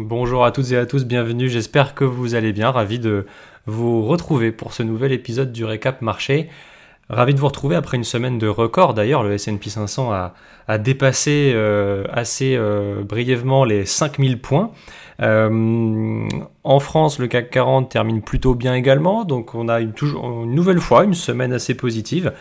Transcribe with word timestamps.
Bonjour 0.00 0.44
à 0.44 0.52
toutes 0.52 0.70
et 0.70 0.76
à 0.76 0.86
tous, 0.86 1.04
bienvenue, 1.04 1.48
j'espère 1.48 1.96
que 1.96 2.04
vous 2.04 2.36
allez 2.36 2.52
bien, 2.52 2.70
ravi 2.70 3.00
de 3.00 3.26
vous 3.66 4.06
retrouver 4.06 4.52
pour 4.52 4.72
ce 4.72 4.84
nouvel 4.84 5.10
épisode 5.10 5.50
du 5.50 5.64
récap 5.64 6.02
marché. 6.02 6.48
Ravi 7.10 7.34
de 7.34 7.40
vous 7.40 7.48
retrouver 7.48 7.74
après 7.74 7.96
une 7.96 8.04
semaine 8.04 8.38
de 8.38 8.46
record. 8.46 8.94
D'ailleurs, 8.94 9.24
le 9.24 9.32
S&P 9.32 9.70
500 9.70 10.12
a, 10.68 10.78
dépassé 10.78 11.50
euh, 11.52 12.04
assez 12.12 12.54
euh, 12.54 13.02
brièvement 13.02 13.64
les 13.64 13.86
5000 13.86 14.40
points. 14.40 14.70
Euh, 15.20 16.28
en 16.62 16.78
France, 16.78 17.18
le 17.18 17.26
CAC 17.26 17.50
40 17.50 17.90
termine 17.90 18.22
plutôt 18.22 18.54
bien 18.54 18.74
également. 18.74 19.24
Donc, 19.24 19.56
on 19.56 19.68
a 19.68 19.82
toujours, 19.84 20.44
une 20.44 20.54
nouvelle 20.54 20.80
fois 20.80 21.02
une 21.02 21.14
semaine 21.14 21.52
assez 21.52 21.74
positive. 21.74 22.32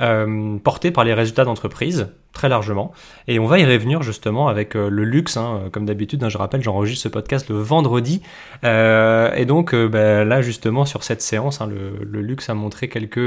Euh, 0.00 0.58
porté 0.58 0.90
par 0.90 1.04
les 1.04 1.14
résultats 1.14 1.44
d'entreprise, 1.44 2.08
très 2.32 2.48
largement. 2.48 2.92
Et 3.28 3.38
on 3.38 3.46
va 3.46 3.58
y 3.58 3.64
revenir 3.64 4.02
justement 4.02 4.48
avec 4.48 4.74
euh, 4.74 4.88
le 4.88 5.04
luxe, 5.04 5.36
hein, 5.36 5.64
comme 5.70 5.84
d'habitude, 5.84 6.24
hein, 6.24 6.28
je 6.28 6.38
rappelle, 6.38 6.62
j'enregistre 6.62 7.02
ce 7.02 7.08
podcast 7.08 7.50
le 7.50 7.56
vendredi. 7.56 8.22
Euh, 8.64 9.32
et 9.34 9.44
donc 9.44 9.74
ben, 9.74 10.26
là 10.26 10.40
justement 10.40 10.84
sur 10.84 11.04
cette 11.04 11.20
séance, 11.20 11.60
hein, 11.60 11.68
le, 11.68 12.20
luxe 12.22 12.48
a 12.48 12.54
montré 12.54 12.88
quelques 12.88 13.20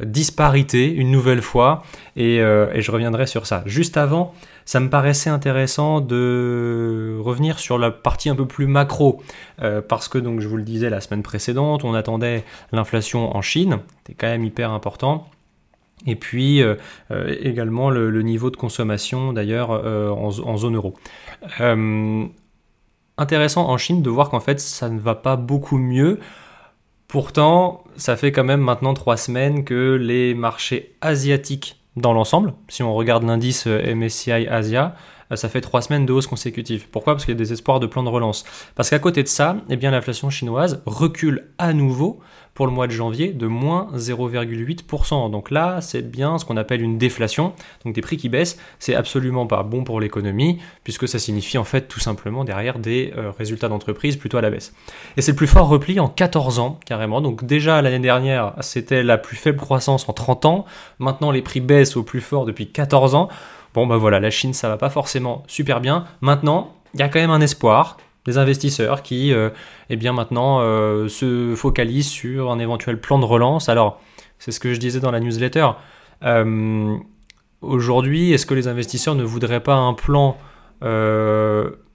disparités 0.00 0.92
une 0.92 1.10
nouvelle 1.10 1.42
fois, 1.42 1.82
et, 2.14 2.36
et, 2.36 2.82
je 2.82 2.90
reviendrai 2.90 3.26
sur 3.26 3.46
ça. 3.46 3.62
Juste 3.66 3.96
avant, 3.96 4.34
ça 4.64 4.80
me 4.80 4.90
paraissait 4.90 5.30
intéressant 5.30 6.00
de 6.00 7.18
revenir 7.20 7.58
sur 7.58 7.78
la 7.78 7.90
partie 7.90 8.28
un 8.28 8.36
peu 8.36 8.46
plus 8.46 8.66
macro, 8.66 9.22
parce 9.88 10.08
que 10.08 10.18
donc 10.18 10.40
je 10.40 10.48
vous 10.48 10.58
le 10.58 10.62
disais 10.62 10.90
la 10.90 11.00
semaine 11.00 11.22
précédente, 11.22 11.84
on 11.84 11.94
attendait 11.94 12.44
l'inflation 12.70 13.34
en 13.34 13.40
Chine, 13.40 13.78
c'était 14.04 14.14
quand 14.14 14.28
même 14.28 14.44
hyper 14.44 14.70
important. 14.72 15.26
Et 16.06 16.16
puis 16.16 16.62
euh, 16.62 16.76
euh, 17.10 17.34
également 17.40 17.90
le, 17.90 18.22
niveau 18.22 18.50
de 18.50 18.56
consommation 18.56 19.32
d'ailleurs 19.32 19.70
euh, 19.70 20.10
en, 20.10 20.56
zone 20.56 20.76
euro. 20.76 20.94
intéressant 23.16 23.68
en 23.68 23.78
Chine 23.78 24.02
de 24.02 24.10
voir 24.10 24.30
qu'en 24.30 24.40
fait 24.40 24.60
ça 24.60 24.88
ne 24.88 25.00
va 25.00 25.14
pas 25.14 25.36
beaucoup 25.36 25.78
mieux. 25.78 26.20
Pourtant, 27.08 27.84
ça 27.96 28.16
fait 28.16 28.32
quand 28.32 28.44
même 28.44 28.60
maintenant 28.60 28.92
trois 28.92 29.16
semaines 29.16 29.64
que 29.64 29.94
les 29.94 30.34
marchés 30.34 30.94
asiatiques 31.00 31.80
dans 31.96 32.12
l'ensemble, 32.12 32.52
si 32.68 32.82
on 32.82 32.94
regarde 32.94 33.24
l'indice 33.24 33.66
MSCI 33.66 34.46
Asia, 34.46 34.94
ça 35.34 35.48
fait 35.48 35.60
trois 35.60 35.82
semaines 35.82 36.06
de 36.06 36.12
hausse 36.12 36.26
consécutive. 36.26 36.88
Pourquoi? 36.90 37.14
Parce 37.14 37.24
qu'il 37.24 37.32
y 37.32 37.36
a 37.36 37.38
des 37.38 37.52
espoirs 37.52 37.80
de 37.80 37.86
plan 37.86 38.02
de 38.02 38.08
relance. 38.08 38.44
Parce 38.74 38.90
qu'à 38.90 38.98
côté 38.98 39.22
de 39.22 39.28
ça, 39.28 39.56
eh 39.68 39.76
l'inflation 39.76 40.30
chinoise 40.30 40.82
recule 40.86 41.48
à 41.58 41.72
nouveau 41.72 42.20
pour 42.58 42.66
le 42.66 42.72
mois 42.72 42.88
de 42.88 42.92
janvier 42.92 43.28
de 43.28 43.46
moins 43.46 43.86
0,8%. 43.94 45.30
Donc 45.30 45.52
là, 45.52 45.80
c'est 45.80 46.02
bien 46.02 46.38
ce 46.38 46.44
qu'on 46.44 46.56
appelle 46.56 46.82
une 46.82 46.98
déflation, 46.98 47.52
donc 47.84 47.94
des 47.94 48.00
prix 48.00 48.16
qui 48.16 48.28
baissent. 48.28 48.58
C'est 48.80 48.96
absolument 48.96 49.46
pas 49.46 49.62
bon 49.62 49.84
pour 49.84 50.00
l'économie, 50.00 50.58
puisque 50.82 51.06
ça 51.06 51.20
signifie 51.20 51.56
en 51.56 51.62
fait 51.62 51.82
tout 51.82 52.00
simplement 52.00 52.42
derrière 52.42 52.80
des 52.80 53.14
euh, 53.16 53.30
résultats 53.30 53.68
d'entreprise 53.68 54.16
plutôt 54.16 54.38
à 54.38 54.40
la 54.40 54.50
baisse. 54.50 54.74
Et 55.16 55.22
c'est 55.22 55.30
le 55.30 55.36
plus 55.36 55.46
fort 55.46 55.68
repli 55.68 56.00
en 56.00 56.08
14 56.08 56.58
ans, 56.58 56.80
carrément. 56.84 57.20
Donc 57.20 57.44
déjà 57.44 57.80
l'année 57.80 58.00
dernière, 58.00 58.54
c'était 58.58 59.04
la 59.04 59.18
plus 59.18 59.36
faible 59.36 59.58
croissance 59.58 60.08
en 60.08 60.12
30 60.12 60.44
ans. 60.46 60.64
Maintenant, 60.98 61.30
les 61.30 61.42
prix 61.42 61.60
baissent 61.60 61.96
au 61.96 62.02
plus 62.02 62.20
fort 62.20 62.44
depuis 62.44 62.72
14 62.72 63.14
ans. 63.14 63.28
Bon, 63.72 63.86
bah 63.86 63.98
voilà, 63.98 64.18
la 64.18 64.30
Chine, 64.30 64.52
ça 64.52 64.68
va 64.68 64.78
pas 64.78 64.90
forcément 64.90 65.44
super 65.46 65.80
bien. 65.80 66.06
Maintenant, 66.22 66.74
il 66.94 66.98
y 66.98 67.04
a 67.04 67.08
quand 67.08 67.20
même 67.20 67.30
un 67.30 67.40
espoir 67.40 67.98
des 68.28 68.36
investisseurs 68.36 69.02
qui, 69.02 69.32
euh, 69.32 69.48
eh 69.88 69.96
bien 69.96 70.12
maintenant, 70.12 70.60
euh, 70.60 71.08
se 71.08 71.54
focalisent 71.56 72.10
sur 72.10 72.50
un 72.50 72.58
éventuel 72.58 73.00
plan 73.00 73.18
de 73.18 73.24
relance. 73.24 73.70
Alors, 73.70 74.00
c'est 74.38 74.52
ce 74.52 74.60
que 74.60 74.74
je 74.74 74.78
disais 74.78 75.00
dans 75.00 75.10
la 75.10 75.20
newsletter. 75.20 75.68
Euh, 76.24 76.94
aujourd'hui, 77.62 78.32
est-ce 78.32 78.44
que 78.44 78.52
les 78.52 78.68
investisseurs 78.68 79.14
ne 79.14 79.24
voudraient 79.24 79.62
pas 79.62 79.76
un 79.76 79.94
plan 79.94 80.36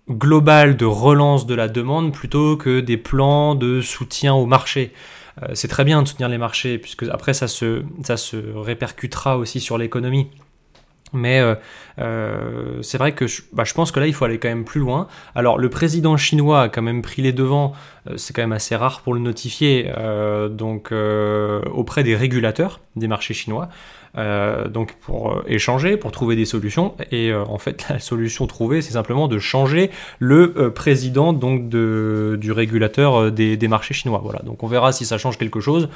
global 0.09 0.75
de 0.75 0.85
relance 0.85 1.45
de 1.45 1.55
la 1.55 1.69
demande 1.69 2.11
plutôt 2.11 2.57
que 2.57 2.81
des 2.81 2.97
plans 2.97 3.55
de 3.55 3.79
soutien 3.79 4.33
au 4.33 4.45
marché? 4.45 4.91
C'est 5.53 5.69
très 5.69 5.85
bien 5.85 6.01
de 6.01 6.07
soutenir 6.07 6.29
les 6.29 6.37
marchés, 6.37 6.77
puisque 6.77 7.03
après, 7.03 7.33
ça 7.33 7.47
ça 7.47 8.17
se 8.17 8.37
répercutera 8.55 9.37
aussi 9.37 9.59
sur 9.61 9.77
l'économie. 9.77 10.27
Mais 11.13 11.39
euh, 11.39 11.55
euh, 11.99 12.81
c'est 12.81 12.97
vrai 12.97 13.13
que 13.13 13.27
je, 13.27 13.43
bah, 13.53 13.63
je, 13.63 13.73
pense 13.73 13.91
que 13.91 13.99
là, 13.99 14.07
il 14.07 14.13
faut 14.13 14.25
aller 14.25 14.39
quand 14.39 14.49
même 14.49 14.65
plus 14.65 14.81
loin. 14.81 15.07
Alors, 15.35 15.59
le 15.59 15.69
président 15.69 16.17
chinois 16.17 16.63
a 16.63 16.69
quand 16.69 16.81
même 16.81 17.03
pris 17.03 17.21
les 17.21 17.31
devants, 17.31 17.73
euh, 18.09 18.17
c'est 18.17 18.33
quand 18.33 18.41
même 18.41 18.51
assez 18.51 18.75
rare 18.75 19.01
pour 19.01 19.13
le 19.13 19.19
notifier, 19.19 19.91
donc 20.49 20.91
auprès 20.91 22.03
des 22.03 22.15
régulateurs 22.15 22.79
des 22.95 23.07
marchés 23.07 23.33
chinois, 23.33 23.69
donc 24.15 24.93
pour 25.01 25.41
échanger, 25.47 25.97
pour 25.97 26.11
trouver 26.11 26.35
des 26.35 26.45
solutions. 26.45 26.95
Et 27.11 27.33
en 27.33 27.57
fait, 27.57 27.85
la 27.89 27.99
solution 27.99 28.47
trouvée, 28.47 28.81
c'est 28.81 28.93
simplement 28.93 29.27
de 29.27 29.37
changer 29.39 29.91
le 30.19 30.71
président 30.73 31.33
donc 31.33 31.69
de, 31.69 32.37
du 32.39 32.51
régulateur 32.51 33.31
des, 33.31 33.55
des 33.57 33.67
marchés 33.67 33.93
chinois. 33.93 34.21
Voilà, 34.23 34.39
donc 34.39 34.63
on 34.63 34.67
verra 34.67 34.91
si 34.91 35.05
ça 35.05 35.17
change 35.17 35.37
quelque 35.37 35.59
chose. 35.59 35.89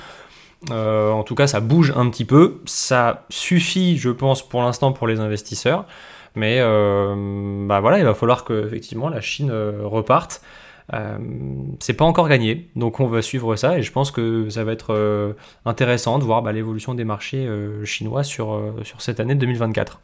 Euh, 0.72 1.12
en 1.12 1.23
tout 1.23 1.35
cas, 1.35 1.47
ça 1.47 1.59
bouge 1.59 1.94
un 1.95 2.09
petit 2.09 2.25
peu. 2.25 2.62
Ça 2.66 3.25
suffit, 3.29 3.97
je 3.97 4.09
pense, 4.09 4.47
pour 4.47 4.62
l'instant 4.62 4.91
pour 4.91 5.07
les 5.07 5.19
investisseurs. 5.19 5.85
Mais 6.35 6.57
euh, 6.59 7.66
bah 7.68 7.79
voilà, 7.79 8.00
il 8.00 8.06
va 8.06 8.13
falloir 8.13 8.44
que 8.44 8.68
effectivement 8.68 9.09
la 9.09 9.22
Chine 9.22 9.50
euh, 9.51 9.81
reparte. 9.84 10.41
c'est 11.79 11.94
pas 11.94 12.06
encore 12.06 12.29
gagné, 12.29 12.69
donc 12.75 13.00
on 13.00 13.07
va 13.07 13.22
suivre 13.22 13.56
ça 13.56 13.78
et 13.78 13.84
je 13.84 13.91
pense 13.91 14.12
que 14.12 14.50
ça 14.50 14.63
va 14.63 14.72
être 14.72 15.35
intéressant 15.66 16.18
de 16.19 16.23
voir 16.23 16.41
bah, 16.44 16.53
l'évolution 16.53 16.94
des 16.94 17.03
marchés 17.03 17.45
chinois 17.84 18.24
sur, 18.24 18.74
sur 18.84 19.01
cette 19.01 19.19
année 19.19 19.35
2024. 19.35 20.00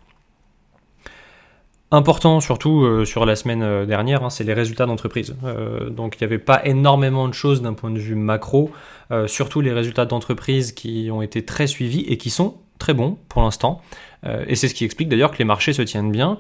Important 1.94 2.40
surtout 2.40 2.82
euh, 2.82 3.06
sur 3.06 3.24
la 3.24 3.36
semaine 3.36 3.62
euh, 3.62 3.86
dernière, 3.86 4.24
hein, 4.24 4.32
c'est 4.32 4.44
les 4.44 4.56
résultats 4.56 4.88
d'entreprise. 4.88 5.36
Euh, 5.44 5.92
donc 5.92 6.16
il 6.16 6.24
n'y 6.24 6.26
avait 6.26 6.40
pas 6.40 6.66
énormément 6.66 7.28
de 7.28 7.36
choses 7.36 7.62
d'un 7.62 7.76
point 7.76 7.92
de 7.92 8.00
vue 8.00 8.16
macro, 8.16 8.72
surtout 9.28 9.62
les 9.62 9.72
résultats 9.72 10.08
d'entreprise 10.08 10.72
qui 10.72 11.10
ont 11.12 11.22
été 11.22 11.46
très 11.46 11.68
suivis 11.68 12.00
et 12.08 12.18
qui 12.18 12.32
sont 12.32 12.58
très 12.80 12.96
bons 12.96 13.20
pour 13.30 13.44
l'instant. 13.44 13.80
et 14.26 14.56
c'est 14.56 14.68
ce 14.68 14.74
qui 14.74 14.86
explique 14.86 15.08
d'ailleurs 15.08 15.30
que 15.30 15.38
les 15.38 15.46
marchés 15.46 15.72
se 15.72 15.84
tiennent 15.84 16.12
bien. 16.12 16.40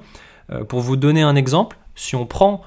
pour 0.69 0.79
vous 0.79 0.95
donner 0.95 1.21
un 1.21 1.35
exemple, 1.35 1.77
si 1.93 2.15
on 2.15 2.25
prend 2.25 2.63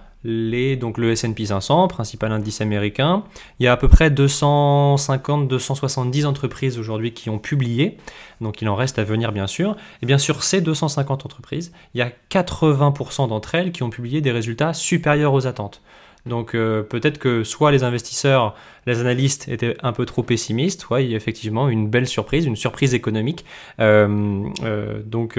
donc 0.76 0.98
le 0.98 1.12
S&P 1.12 1.47
500, 1.47 1.88
principal 1.88 2.31
indice 2.32 2.60
américain. 2.60 3.25
Il 3.59 3.64
y 3.64 3.69
a 3.69 3.72
à 3.72 3.76
peu 3.76 3.88
près 3.88 4.10
250-270 4.10 6.26
entreprises 6.26 6.78
aujourd'hui 6.78 7.12
qui 7.12 7.31
ont 7.31 7.38
publié, 7.38 7.97
donc 8.41 8.62
il 8.62 8.69
en 8.69 8.75
reste 8.75 8.98
à 8.98 9.04
venir 9.04 9.32
bien 9.32 9.47
sûr. 9.47 9.76
Et 10.03 10.06
bien 10.06 10.19
sur 10.19 10.42
ces 10.42 10.60
250 10.60 11.25
entreprises, 11.25 11.72
il 11.94 11.98
y 11.98 12.03
a 12.03 12.10
80% 12.31 13.28
d'entre 13.28 13.54
elles 13.54 13.70
qui 13.72 13.82
ont 13.82 13.91
publié 13.91 14.20
des 14.20 14.32
résultats 14.32 14.75
supérieurs 14.75 15.32
aux 15.32 15.47
attentes. 15.47 15.81
Donc 16.26 16.54
euh, 16.54 16.82
peut-être 16.82 17.19
que 17.19 17.44
soit 17.44 17.70
les 17.70 17.84
investisseurs, 17.84 18.54
les 18.87 19.00
analystes 19.00 19.48
étaient 19.48 19.76
un 19.82 19.93
peu 19.93 20.04
trop 20.04 20.22
pessimistes, 20.22 20.82
soit 20.82 21.00
il 21.00 21.10
y 21.10 21.14
a 21.14 21.16
effectivement 21.16 21.69
une 21.69 21.88
belle 21.88 22.08
surprise, 22.08 22.47
une 22.47 22.56
surprise 22.56 22.94
économique 22.94 23.44
euh, 23.81 24.43
euh, 24.64 25.00
donc 25.04 25.38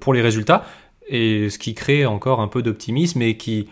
pour 0.00 0.14
les 0.14 0.22
résultats, 0.22 0.64
et 1.08 1.50
ce 1.50 1.58
qui 1.58 1.74
crée 1.74 2.06
encore 2.06 2.40
un 2.40 2.48
peu 2.48 2.62
d'optimisme 2.62 3.20
et 3.22 3.36
qui 3.36 3.68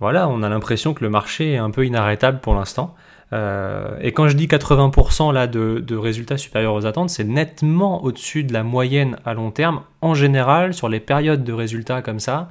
voilà, 0.00 0.28
on 0.28 0.42
a 0.42 0.48
l'impression 0.48 0.94
que 0.94 1.02
le 1.02 1.10
marché 1.10 1.54
est 1.54 1.58
un 1.58 1.70
peu 1.70 1.84
inarrêtable 1.84 2.38
pour 2.40 2.54
l'instant. 2.54 2.94
Euh, 3.32 3.96
et 4.00 4.12
quand 4.12 4.28
je 4.28 4.36
dis 4.36 4.46
80% 4.46 5.32
là 5.32 5.46
de, 5.46 5.96
résultats 5.96 6.38
supérieurs 6.38 6.74
aux 6.74 6.86
attentes, 6.86 7.10
c'est 7.10 7.24
nettement 7.24 8.02
au-dessus 8.02 8.44
de 8.44 8.52
la 8.52 8.62
moyenne 8.62 9.18
à 9.24 9.34
long 9.34 9.50
terme. 9.50 9.82
En 10.00 10.14
général, 10.14 10.72
sur 10.72 10.88
les 10.88 11.00
périodes 11.00 11.44
de 11.44 11.52
résultats 11.52 12.00
comme 12.00 12.20
ça, 12.20 12.50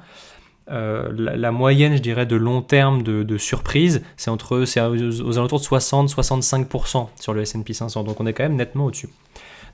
euh, 0.70 1.08
la, 1.16 1.50
moyenne, 1.50 1.96
je 1.96 2.02
dirais, 2.02 2.26
de 2.26 2.36
long 2.36 2.60
terme 2.60 3.02
de, 3.02 3.38
surprise, 3.38 4.02
c'est 4.16 4.30
entre, 4.30 4.66
c'est 4.66 4.80
aux, 4.82 5.22
aux, 5.22 5.38
alentours 5.38 5.60
de 5.60 5.64
60-65% 5.64 7.08
sur 7.18 7.32
le 7.32 7.40
S&P 7.40 7.72
500. 7.72 8.04
Donc 8.04 8.20
on 8.20 8.26
est 8.26 8.34
quand 8.34 8.44
même 8.44 8.56
nettement 8.56 8.84
au-dessus. 8.84 9.08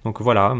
Donc 0.04 0.20
voilà, 0.20 0.56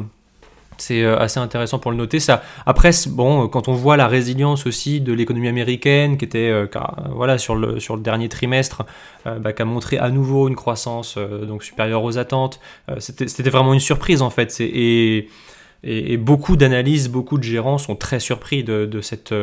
c'est 0.77 1.03
euh, 1.03 1.19
assez 1.19 1.41
intéressant 1.41 1.79
pour 1.79 1.91
le 1.91 1.97
noter. 1.97 2.21
Ça, 2.21 2.43
après, 2.67 2.91
bon, 3.09 3.49
quand 3.49 3.69
on 3.69 3.75
voit 3.75 3.97
la 3.97 4.09
résilience 4.09 4.67
aussi 4.67 5.01
de 5.01 5.13
l'économie 5.13 5.49
américaine, 5.49 6.17
qui 6.17 6.25
était, 6.25 6.51
euh, 6.51 6.67
voilà, 7.11 7.39
sur 7.39 7.55
le 7.55 7.81
sur 7.81 7.97
le 7.97 8.03
dernier 8.03 8.29
trimestre, 8.29 8.85
euh, 9.27 9.39
bah, 9.39 9.53
qui 9.53 9.63
a 9.63 9.65
montré 9.65 9.99
à 9.99 10.11
nouveau 10.11 10.49
une 10.49 10.57
croissance 10.57 11.19
donc 11.19 11.63
supérieure 11.63 12.03
aux 12.03 12.19
attentes. 12.19 12.61
C'était 12.99 13.51
vraiment 13.51 13.75
une 13.75 13.81
surprise 13.81 14.23
en 14.23 14.31
fait. 14.31 14.61
Et, 14.61 15.29
et, 15.83 16.17
beaucoup 16.17 16.57
d'analyses, 16.57 17.09
beaucoup 17.09 17.39
de 17.39 17.43
gérants 17.43 17.79
sont 17.79 17.95
très 17.95 18.21
surpris 18.21 18.65
de, 18.65 18.87
de 18.87 19.01
cette 19.01 19.35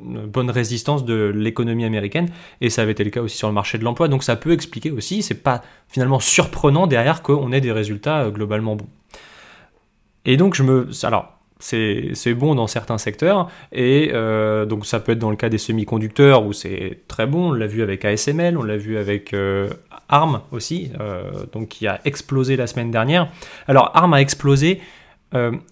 bonne 0.00 0.50
résistance 0.50 1.04
de 1.04 1.32
l'économie 1.34 1.84
américaine. 1.84 2.28
Et 2.60 2.70
ça 2.70 2.82
avait 2.82 2.92
été 2.92 3.04
le 3.04 3.10
cas 3.10 3.20
aussi 3.20 3.36
sur 3.36 3.48
le 3.48 3.54
marché 3.54 3.78
de 3.78 3.84
l'emploi. 3.84 4.08
Donc 4.08 4.24
ça 4.24 4.36
peut 4.36 4.52
expliquer 4.52 4.90
aussi. 4.90 5.22
C'est 5.22 5.42
pas 5.42 5.62
finalement 5.88 6.20
surprenant 6.20 6.86
derrière 6.86 7.22
qu'on 7.22 7.52
ait 7.52 7.60
des 7.60 7.72
résultats 7.72 8.30
globalement 8.30 8.76
bons. 8.76 8.88
Et 10.24 10.36
donc 10.36 10.54
je 10.54 10.62
me... 10.62 10.88
Alors, 11.02 11.34
c'est 11.64 12.34
bon 12.34 12.54
dans 12.54 12.66
certains 12.66 12.98
secteurs, 12.98 13.50
et 13.72 14.10
euh, 14.12 14.66
donc 14.66 14.84
ça 14.84 15.00
peut 15.00 15.12
être 15.12 15.18
dans 15.18 15.30
le 15.30 15.36
cas 15.36 15.48
des 15.48 15.58
semi-conducteurs 15.58 16.44
où 16.44 16.52
c'est 16.52 17.00
très 17.08 17.26
bon, 17.26 17.50
on 17.50 17.52
l'a 17.52 17.66
vu 17.66 17.82
avec 17.82 18.04
ASML, 18.04 18.58
on 18.58 18.62
l'a 18.62 18.76
vu 18.76 18.98
avec 18.98 19.32
euh, 19.32 19.70
ARM 20.08 20.42
aussi, 20.52 20.90
euh, 21.00 21.30
donc 21.52 21.68
qui 21.68 21.86
a 21.86 22.00
explosé 22.04 22.56
la 22.56 22.66
semaine 22.66 22.90
dernière. 22.90 23.30
Alors 23.66 23.92
ARM 23.94 24.12
a 24.14 24.20
explosé, 24.20 24.80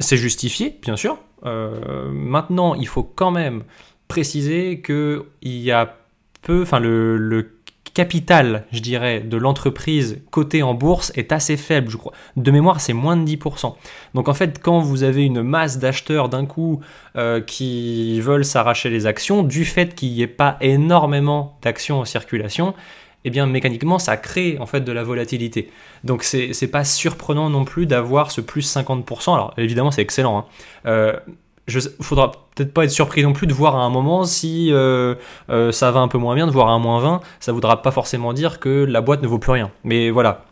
c'est 0.00 0.16
justifié, 0.16 0.76
bien 0.82 0.96
sûr. 0.96 1.18
maintenant, 1.44 2.74
il 2.74 2.88
faut 2.88 3.04
quand 3.04 3.30
même 3.30 3.62
préciser 4.08 4.82
qu'il 4.82 5.22
y 5.44 5.70
a 5.70 5.94
peu, 6.42 6.62
enfin 6.62 6.80
le, 6.80 7.52
capital, 7.94 8.64
je 8.72 8.80
dirais, 8.80 9.20
de 9.20 9.36
l'entreprise 9.36 10.20
cotée 10.30 10.62
en 10.62 10.74
bourse 10.74 11.12
est 11.14 11.32
assez 11.32 11.56
faible, 11.56 11.90
je 11.90 11.96
crois. 11.96 12.12
De 12.36 12.50
mémoire, 12.50 12.80
c'est 12.80 12.92
moins 12.92 13.16
de 13.16 13.24
10%. 13.24 13.74
Donc 14.14 14.28
en 14.28 14.34
fait, 14.34 14.60
quand 14.62 14.80
vous 14.80 15.02
avez 15.02 15.24
une 15.24 15.42
masse 15.42 15.78
d'acheteurs 15.78 16.28
d'un 16.28 16.46
coup 16.46 16.80
euh, 17.16 17.40
qui 17.40 18.20
veulent 18.20 18.44
s'arracher 18.44 18.90
les 18.90 19.06
actions, 19.06 19.42
du 19.42 19.64
fait 19.64 19.94
qu'il 19.94 20.12
n'y 20.12 20.22
ait 20.22 20.26
pas 20.26 20.56
énormément 20.60 21.58
d'actions 21.62 22.00
en 22.00 22.04
circulation, 22.04 22.74
eh 23.24 23.30
bien 23.30 23.46
mécaniquement 23.46 23.98
ça 23.98 24.16
crée 24.16 24.56
en 24.58 24.66
fait 24.66 24.80
de 24.80 24.92
la 24.92 25.04
volatilité. 25.04 25.70
Donc 26.04 26.24
c'est 26.24 26.70
pas 26.70 26.84
surprenant 26.84 27.50
non 27.50 27.64
plus 27.64 27.86
d'avoir 27.86 28.30
ce 28.30 28.40
plus 28.40 28.74
50%. 28.74 29.34
Alors 29.34 29.54
évidemment 29.56 29.90
c'est 29.90 30.02
excellent. 30.02 30.38
Hein. 30.38 30.44
Euh, 30.86 31.12
je, 31.66 31.80
faudra 32.00 32.32
peut-être 32.54 32.72
pas 32.72 32.84
être 32.84 32.90
surpris 32.90 33.22
non 33.22 33.32
plus 33.32 33.46
de 33.46 33.52
voir 33.52 33.76
à 33.76 33.82
un 33.82 33.90
moment 33.90 34.24
si 34.24 34.72
euh, 34.72 35.14
euh, 35.50 35.72
ça 35.72 35.90
va 35.90 36.00
un 36.00 36.08
peu 36.08 36.18
moins 36.18 36.34
bien, 36.34 36.46
de 36.46 36.52
voir 36.52 36.68
un 36.68 36.78
moins 36.78 37.00
20, 37.00 37.20
ça 37.40 37.52
voudra 37.52 37.82
pas 37.82 37.90
forcément 37.90 38.32
dire 38.32 38.58
que 38.58 38.84
la 38.84 39.00
boîte 39.00 39.22
ne 39.22 39.28
vaut 39.28 39.38
plus 39.38 39.52
rien. 39.52 39.70
Mais 39.84 40.10
voilà, 40.10 40.44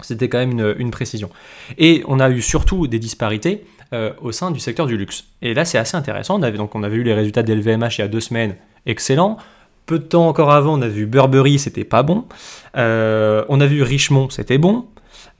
c'était 0.00 0.28
quand 0.28 0.38
même 0.38 0.74
une, 0.78 0.90
précision. 0.90 1.30
Et 1.78 2.02
on 2.08 2.18
a 2.20 2.30
eu 2.30 2.42
surtout 2.42 2.86
des 2.86 2.98
disparités 2.98 3.64
euh, 3.92 4.12
au 4.20 4.32
sein 4.32 4.50
du 4.50 4.60
secteur 4.60 4.86
du 4.86 4.96
luxe. 4.96 5.24
Et 5.42 5.54
là 5.54 5.64
c'est 5.64 5.78
assez 5.78 5.96
intéressant, 5.96 6.38
on 6.38 6.42
avait, 6.42 6.58
donc 6.58 6.74
on 6.74 6.82
avait 6.82 6.96
eu 6.96 7.02
les 7.02 7.14
résultats 7.14 7.42
de 7.42 7.54
LVMH 7.54 7.98
il 7.98 8.00
y 8.00 8.04
a 8.04 8.08
deux 8.08 8.20
semaines, 8.20 8.56
excellent. 8.86 9.36
Peu 9.86 9.98
de 9.98 10.04
temps 10.04 10.28
encore 10.28 10.52
avant, 10.52 10.78
on 10.78 10.82
a 10.82 10.88
vu 10.88 11.06
Burberry, 11.06 11.58
c'était 11.58 11.84
pas 11.84 12.02
bon. 12.02 12.24
on 12.74 13.60
a 13.60 13.66
vu 13.66 13.82
Richemont, 13.82 14.30
c'était 14.30 14.58
bon. 14.58 14.86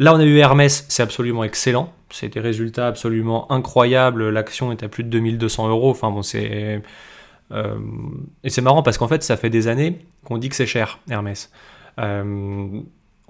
Là, 0.00 0.14
on 0.14 0.18
a 0.18 0.24
eu 0.24 0.38
Hermès, 0.38 0.86
c'est 0.88 1.02
absolument 1.02 1.44
excellent. 1.44 1.92
C'est 2.08 2.30
des 2.30 2.40
résultats 2.40 2.86
absolument 2.86 3.52
incroyables. 3.52 4.30
L'action 4.30 4.72
est 4.72 4.82
à 4.82 4.88
plus 4.88 5.04
de 5.04 5.10
2200 5.10 5.68
euros. 5.68 5.90
Enfin 5.90 6.10
bon, 6.10 6.22
c'est. 6.22 6.82
Euh, 7.52 7.78
et 8.42 8.48
c'est 8.48 8.62
marrant 8.62 8.82
parce 8.82 8.96
qu'en 8.96 9.08
fait, 9.08 9.22
ça 9.22 9.36
fait 9.36 9.50
des 9.50 9.68
années 9.68 9.98
qu'on 10.24 10.38
dit 10.38 10.48
que 10.48 10.56
c'est 10.56 10.64
cher, 10.64 11.00
Hermès. 11.10 11.52
Euh, 11.98 12.80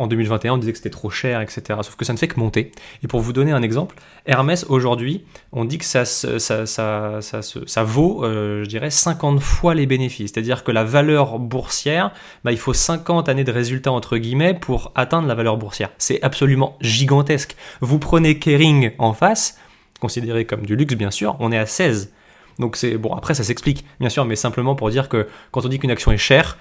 en 0.00 0.06
2021, 0.06 0.54
on 0.54 0.56
disait 0.56 0.72
que 0.72 0.78
c'était 0.78 0.88
trop 0.88 1.10
cher, 1.10 1.42
etc. 1.42 1.62
Sauf 1.82 1.94
que 1.94 2.06
ça 2.06 2.14
ne 2.14 2.18
fait 2.18 2.26
que 2.26 2.40
monter. 2.40 2.72
Et 3.02 3.06
pour 3.06 3.20
vous 3.20 3.34
donner 3.34 3.52
un 3.52 3.60
exemple, 3.60 3.96
Hermès, 4.24 4.64
aujourd'hui, 4.70 5.24
on 5.52 5.66
dit 5.66 5.76
que 5.76 5.84
ça, 5.84 6.06
ça, 6.06 6.38
ça, 6.38 7.20
ça 7.20 7.82
vaut, 7.84 8.24
euh, 8.24 8.64
je 8.64 8.68
dirais, 8.68 8.88
50 8.88 9.40
fois 9.40 9.74
les 9.74 9.84
bénéfices. 9.84 10.32
C'est-à-dire 10.32 10.64
que 10.64 10.72
la 10.72 10.84
valeur 10.84 11.38
boursière, 11.38 12.12
bah, 12.44 12.50
il 12.50 12.58
faut 12.58 12.72
50 12.72 13.28
années 13.28 13.44
de 13.44 13.52
résultats, 13.52 13.92
entre 13.92 14.16
guillemets, 14.16 14.54
pour 14.54 14.90
atteindre 14.94 15.28
la 15.28 15.34
valeur 15.34 15.58
boursière. 15.58 15.90
C'est 15.98 16.22
absolument 16.22 16.78
gigantesque. 16.80 17.54
Vous 17.82 17.98
prenez 17.98 18.38
Kering 18.38 18.92
en 18.98 19.12
face, 19.12 19.58
considéré 20.00 20.46
comme 20.46 20.64
du 20.64 20.76
luxe, 20.76 20.94
bien 20.94 21.10
sûr, 21.10 21.36
on 21.40 21.52
est 21.52 21.58
à 21.58 21.66
16. 21.66 22.10
Donc 22.58 22.76
c'est 22.76 22.98
bon 22.98 23.14
après 23.14 23.32
ça 23.32 23.42
s'explique 23.42 23.86
bien 24.00 24.10
sûr 24.10 24.26
mais 24.26 24.36
simplement 24.36 24.74
pour 24.74 24.90
dire 24.90 25.08
que 25.08 25.28
quand 25.50 25.64
on 25.64 25.68
dit 25.68 25.78
qu'une 25.78 25.90
action 25.90 26.12
est 26.12 26.18
chère 26.18 26.58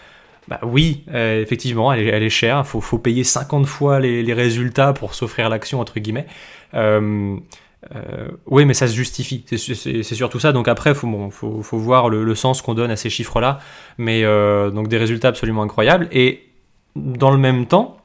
bah 0.47 0.59
oui, 0.63 1.03
euh, 1.13 1.41
effectivement, 1.41 1.93
elle 1.93 2.23
est, 2.23 2.29
chère. 2.29 2.63
Il 2.65 2.81
faut, 2.81 2.97
payer 2.97 3.23
50 3.23 3.67
fois 3.67 3.99
les, 3.99 4.33
résultats 4.33 4.93
pour 4.93 5.13
s'offrir 5.13 5.47
l'action, 5.49 5.79
entre 5.79 5.99
guillemets. 5.99 6.25
Euh, 6.73 7.35
euh, 7.95 8.29
oui, 8.47 8.65
mais 8.65 8.73
ça 8.73 8.87
se 8.87 8.95
justifie. 8.95 9.45
C'est 9.47 10.03
surtout 10.03 10.39
ça. 10.39 10.51
Donc 10.51 10.67
après, 10.67 10.95
faut, 10.95 11.29
faut, 11.29 11.77
voir 11.77 12.09
le, 12.09 12.35
sens 12.35 12.63
qu'on 12.63 12.73
donne 12.73 12.89
à 12.89 12.95
ces 12.95 13.11
chiffres-là. 13.11 13.59
Mais 13.99 14.23
donc 14.23 14.87
des 14.87 14.97
résultats 14.97 15.27
absolument 15.27 15.61
incroyables. 15.61 16.07
Et 16.11 16.47
dans 16.95 17.31
le 17.31 17.37
même 17.37 17.67
temps, 17.67 17.97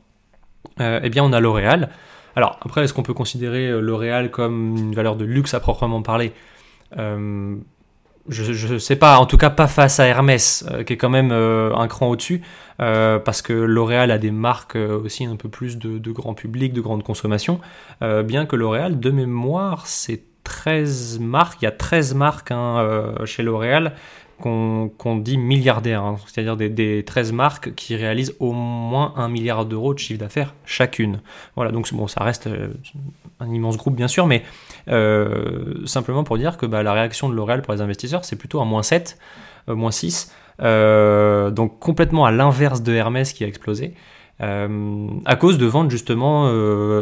eh 0.78 1.08
bien, 1.08 1.24
on 1.24 1.32
a 1.32 1.40
L'Oréal. 1.40 1.88
Alors 2.36 2.58
après, 2.62 2.84
est-ce 2.84 2.92
qu'on 2.92 3.02
peut 3.02 3.14
considérer 3.14 3.80
L'Oréal 3.80 4.30
comme 4.30 4.76
une 4.76 4.94
valeur 4.94 5.16
de 5.16 5.24
luxe 5.24 5.54
à 5.54 5.60
proprement 5.60 6.02
parler? 6.02 6.32
Je 8.28 8.72
ne 8.72 8.78
sais 8.78 8.96
pas, 8.96 9.18
en 9.18 9.26
tout 9.26 9.36
cas 9.36 9.50
pas 9.50 9.66
face 9.66 10.00
à 10.00 10.06
Hermès, 10.06 10.64
euh, 10.70 10.82
qui 10.82 10.94
est 10.94 10.96
quand 10.96 11.10
même 11.10 11.30
euh, 11.30 11.74
un 11.74 11.88
cran 11.88 12.08
au-dessus, 12.08 12.42
euh, 12.80 13.18
parce 13.18 13.42
que 13.42 13.52
L'Oréal 13.52 14.10
a 14.10 14.18
des 14.18 14.30
marques 14.30 14.76
aussi 14.76 15.26
un 15.26 15.36
peu 15.36 15.48
plus 15.48 15.78
de, 15.78 16.12
grand 16.12 16.34
public, 16.34 16.72
de 16.72 16.80
grande 16.80 17.02
consommation, 17.02 17.60
bien 18.00 18.46
que 18.46 18.56
L'Oréal, 18.56 18.98
de 18.98 19.10
mémoire, 19.10 19.86
c'est 19.86 20.22
13 20.44 21.20
marques, 21.20 21.62
il 21.62 21.64
y 21.64 21.68
a 21.68 21.72
13 21.72 22.14
marques 22.14 22.50
hein, 22.50 23.14
chez 23.24 23.42
L'Oréal 23.42 23.94
qu'on 24.40 25.16
dit 25.16 25.38
milliardaires, 25.38 26.02
hein. 26.02 26.16
c'est-à-dire 26.26 26.56
des, 26.56 26.68
des, 26.68 27.04
13 27.04 27.32
marques 27.32 27.74
qui 27.74 27.96
réalisent 27.96 28.34
au 28.40 28.52
moins 28.52 29.14
un 29.16 29.28
milliard 29.28 29.64
d'euros 29.64 29.94
de 29.94 29.98
chiffre 29.98 30.20
d'affaires 30.20 30.54
chacune. 30.66 31.20
Voilà, 31.56 31.72
donc 31.72 31.92
bon, 31.94 32.08
ça 32.08 32.24
reste 32.24 32.48
un 33.40 33.52
immense 33.52 33.76
groupe 33.76 33.94
bien 33.94 34.08
sûr, 34.08 34.26
mais 34.26 34.42
euh, 34.88 35.86
simplement 35.86 36.24
pour 36.24 36.38
dire 36.38 36.56
que 36.56 36.66
bah, 36.66 36.82
la 36.82 36.92
réaction 36.92 37.28
de 37.28 37.34
L'Oréal 37.34 37.62
pour 37.62 37.74
les 37.74 37.80
investisseurs, 37.80 38.24
c'est 38.24 38.36
plutôt 38.36 38.60
un 38.60 38.64
moins 38.64 38.82
7, 38.82 39.18
euh, 39.68 39.74
moins 39.74 39.90
6, 39.90 40.32
euh, 40.62 41.50
donc 41.50 41.78
complètement 41.78 42.24
à 42.26 42.30
l'inverse 42.30 42.82
de 42.82 42.92
Hermès 42.92 43.32
qui 43.32 43.44
a 43.44 43.46
explosé. 43.46 43.94
à 44.40 45.36
cause 45.36 45.58
de 45.58 45.66
ventes 45.66 45.90
justement 45.90 46.50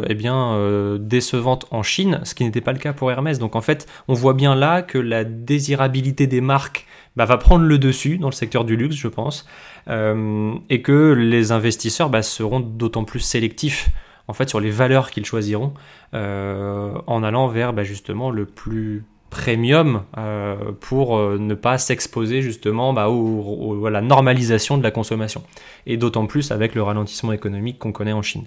eh 0.07 0.13
bien, 0.13 0.97
décevantes 0.99 1.65
en 1.71 1.83
Chine, 1.83 2.21
ce 2.23 2.35
qui 2.35 2.43
n'était 2.45 2.61
pas 2.61 2.73
le 2.73 2.79
cas 2.79 2.93
pour 2.93 3.11
Hermès. 3.11 3.39
Donc 3.39 3.55
en 3.55 3.61
fait, 3.61 3.87
on 4.07 4.13
voit 4.13 4.33
bien 4.33 4.55
là 4.55 4.81
que 4.81 4.97
la 4.97 5.23
désirabilité 5.23 6.27
des 6.27 6.41
marques 6.41 6.85
bah, 7.15 7.25
va 7.25 7.37
prendre 7.37 7.65
le 7.65 7.77
dessus 7.77 8.17
dans 8.17 8.29
le 8.29 8.33
secteur 8.33 8.65
du 8.65 8.75
luxe, 8.75 8.95
je 8.95 9.07
pense, 9.07 9.45
et 9.87 10.81
que 10.81 11.13
les 11.13 11.51
investisseurs 11.51 12.09
bah, 12.09 12.21
seront 12.21 12.59
d'autant 12.59 13.03
plus 13.03 13.19
sélectifs 13.19 13.89
en 14.27 14.33
fait 14.33 14.49
sur 14.49 14.59
les 14.59 14.71
valeurs 14.71 15.11
qu'ils 15.11 15.25
choisiront 15.25 15.73
euh, 16.13 16.93
en 17.07 17.23
allant 17.23 17.47
vers 17.47 17.73
bah, 17.73 17.83
justement 17.83 18.29
le 18.31 18.45
plus 18.45 19.03
premium 19.29 20.03
euh, 20.17 20.71
pour 20.79 21.17
euh, 21.17 21.37
ne 21.39 21.55
pas 21.55 21.77
s'exposer 21.77 22.41
justement 22.41 22.95
à 22.95 23.89
la 23.89 24.01
normalisation 24.01 24.77
de 24.77 24.83
la 24.83 24.91
consommation. 24.91 25.43
Et 25.87 25.97
d'autant 25.97 26.27
plus 26.27 26.51
avec 26.51 26.75
le 26.75 26.83
ralentissement 26.83 27.33
économique 27.33 27.79
qu'on 27.79 27.91
connaît 27.91 28.13
en 28.13 28.21
Chine. 28.21 28.45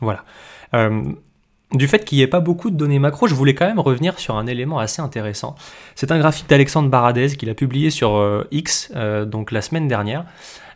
Voilà. 0.00 0.24
Du 1.74 1.88
fait 1.88 2.04
qu'il 2.04 2.18
n'y 2.18 2.22
ait 2.22 2.28
pas 2.28 2.40
beaucoup 2.40 2.70
de 2.70 2.76
données 2.76 2.98
macro, 2.98 3.26
je 3.26 3.34
voulais 3.34 3.54
quand 3.54 3.66
même 3.66 3.80
revenir 3.80 4.18
sur 4.18 4.36
un 4.36 4.46
élément 4.46 4.78
assez 4.78 5.00
intéressant. 5.00 5.54
C'est 5.94 6.12
un 6.12 6.18
graphique 6.18 6.48
d'Alexandre 6.48 6.88
Baradez 6.88 7.36
qu'il 7.36 7.48
a 7.50 7.54
publié 7.54 7.90
sur 7.90 8.44
X, 8.50 8.92
donc 9.26 9.50
la 9.50 9.62
semaine 9.62 9.88
dernière, 9.88 10.24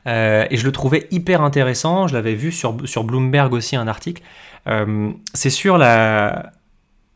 euh, 0.07 0.47
et 0.51 0.57
je 0.57 0.65
le 0.65 0.73
trouvais 0.73 1.07
hyper 1.11 1.43
intéressant. 1.43 2.07
Je 2.07 2.15
l'avais 2.15 2.35
vu 2.35 2.53
sur, 2.53 2.77
sur 2.85 3.05
Bloomberg 3.05 3.53
aussi 3.53 3.77
un 3.77 3.89
article. 3.89 4.23
Euh, 4.69 5.11
c'est 5.35 5.51
sur 5.51 5.79
la 5.79 6.53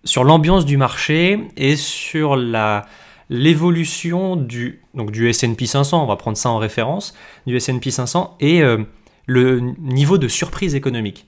sur 0.03 0.25
l'ambiance 0.25 0.65
du 0.65 0.79
marché 0.79 1.49
et 1.57 1.77
sur 1.77 2.37
la 2.37 2.87
l'évolution 3.29 4.35
du 4.35 4.81
donc 4.95 5.13
du 5.13 5.29
S&P 5.29 5.67
500. 5.67 6.03
On 6.03 6.07
va 6.07 6.17
prendre 6.17 6.37
ça 6.37 6.51
en 6.51 6.59
référence 6.59 7.15
du 7.47 7.57
S&P 7.57 7.91
500 7.91 8.37
et 8.41 8.63
euh, 8.63 8.79
le 9.27 9.61
niveau 9.79 10.19
de 10.19 10.27
surprise 10.27 10.75
économique. 10.75 11.27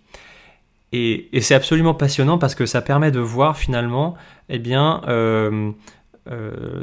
Et, 0.93 1.29
c'est 1.41 1.55
absolument 1.55 1.95
passionnant 1.95 2.39
parce 2.39 2.55
que 2.55 2.67
ça 2.67 2.83
permet 2.83 3.11
de 3.11 3.21
voir 3.21 3.57
finalement, 3.57 4.15
eh 4.49 4.59
bien, 4.59 5.01
euh, 5.09 5.73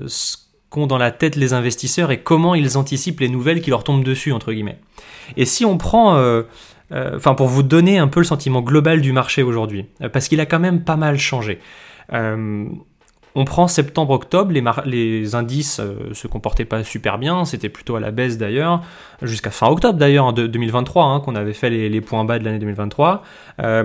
ce 0.08 0.38
qu'ont 0.70 0.88
dans 0.88 0.98
la 0.98 1.12
tête 1.12 1.36
les 1.36 1.54
investisseurs 1.54 2.12
et 2.12 2.22
comment 2.22 2.56
ils 2.56 2.78
anticipent 2.78 3.20
les 3.20 3.30
nouvelles 3.30 3.62
qui 3.62 3.70
leur 3.70 3.84
tombent 3.84 4.04
dessus, 4.04 4.32
entre 4.32 4.54
guillemets. 4.54 4.80
Et 5.36 5.46
si 5.46 5.66
on 5.66 5.78
prend, 5.78 6.16
euh, 6.18 6.44
euh, 6.92 7.16
enfin 7.16 7.36
pour 7.36 7.48
vous 7.48 7.64
donner 7.64 7.98
un 7.98 8.08
peu 8.08 8.20
le 8.20 8.26
sentiment 8.26 8.62
global 8.62 9.02
du 9.02 9.12
marché 9.12 9.44
aujourd'hui, 9.44 9.86
euh, 10.02 10.10
parce 10.10 10.28
qu'il 10.28 10.40
a 10.40 10.46
quand 10.46 10.60
même 10.60 10.84
pas 10.84 10.96
mal 10.96 11.18
changé. 11.18 11.60
On 13.36 13.46
prend 13.46 13.68
septembre-octobre, 13.68 14.52
les, 14.86 15.36
indices 15.36 15.82
se 16.14 16.28
comportaient 16.28 16.66
pas 16.66 16.84
super 16.84 17.18
bien, 17.18 17.46
c'était 17.46 17.70
plutôt 17.70 17.96
à 17.96 18.00
la 18.00 18.12
baisse 18.12 18.38
d'ailleurs, 18.38 18.82
jusqu'à 19.22 19.52
fin 19.52 19.68
octobre 19.68 19.98
d'ailleurs, 20.00 20.26
en 20.26 20.32
2023, 20.32 21.06
hein, 21.06 21.20
qu'on 21.20 21.36
avait 21.36 21.54
fait 21.54 21.70
les, 21.70 22.02
points 22.02 22.26
bas 22.26 22.40
de 22.40 22.46
l'année 22.46 22.60
2023. 22.60 23.24
eh 23.60 23.84